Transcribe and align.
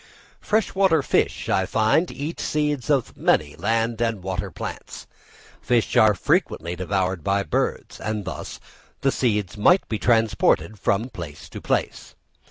Fresh 0.39 0.73
water 0.73 1.03
fish, 1.03 1.47
I 1.47 1.67
find, 1.67 2.09
eat 2.09 2.39
seeds 2.39 2.89
of 2.89 3.15
many 3.15 3.55
land 3.55 4.01
and 4.01 4.23
water 4.23 4.49
plants; 4.49 5.05
fish 5.61 5.95
are 5.95 6.15
frequently 6.15 6.75
devoured 6.75 7.23
by 7.23 7.43
birds, 7.43 7.99
and 7.99 8.25
thus 8.25 8.59
the 9.01 9.11
seeds 9.11 9.57
might 9.57 9.87
be 9.87 9.99
transported 9.99 10.79
from 10.79 11.09
place 11.09 11.47
to 11.49 11.61
place. 11.61 12.15